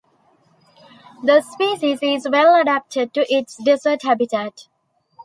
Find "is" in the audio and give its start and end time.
2.01-2.27